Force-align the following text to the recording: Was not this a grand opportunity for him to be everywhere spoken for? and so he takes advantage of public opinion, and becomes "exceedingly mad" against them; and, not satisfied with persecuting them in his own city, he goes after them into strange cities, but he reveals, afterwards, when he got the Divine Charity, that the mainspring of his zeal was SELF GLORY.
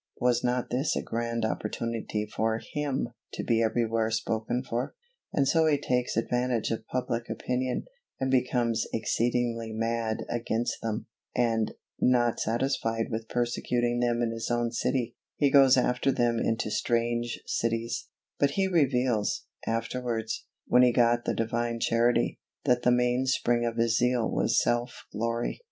Was 0.19 0.43
not 0.43 0.71
this 0.71 0.95
a 0.95 1.03
grand 1.03 1.45
opportunity 1.45 2.25
for 2.25 2.57
him 2.73 3.09
to 3.33 3.43
be 3.43 3.61
everywhere 3.61 4.09
spoken 4.09 4.63
for? 4.63 4.95
and 5.31 5.47
so 5.47 5.67
he 5.67 5.77
takes 5.77 6.17
advantage 6.17 6.71
of 6.71 6.87
public 6.87 7.29
opinion, 7.29 7.85
and 8.19 8.31
becomes 8.31 8.87
"exceedingly 8.93 9.71
mad" 9.71 10.25
against 10.27 10.81
them; 10.81 11.05
and, 11.35 11.75
not 11.99 12.39
satisfied 12.39 13.11
with 13.11 13.27
persecuting 13.29 13.99
them 13.99 14.23
in 14.23 14.31
his 14.31 14.49
own 14.49 14.71
city, 14.71 15.15
he 15.35 15.51
goes 15.51 15.77
after 15.77 16.11
them 16.11 16.39
into 16.39 16.71
strange 16.71 17.39
cities, 17.45 18.07
but 18.39 18.49
he 18.49 18.67
reveals, 18.67 19.45
afterwards, 19.67 20.47
when 20.65 20.81
he 20.81 20.91
got 20.91 21.25
the 21.25 21.35
Divine 21.35 21.79
Charity, 21.79 22.39
that 22.65 22.81
the 22.81 22.89
mainspring 22.89 23.67
of 23.67 23.75
his 23.77 23.99
zeal 23.99 24.27
was 24.27 24.59
SELF 24.59 25.05
GLORY. 25.11 25.59